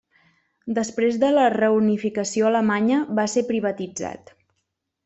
Després 0.77 1.19
de 1.25 1.29
la 1.35 1.43
reunificació 1.57 2.49
alemanya 2.51 3.05
va 3.21 3.31
ser 3.37 3.47
privatitzat. 3.53 4.37